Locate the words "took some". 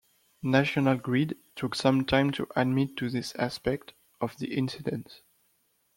1.55-2.05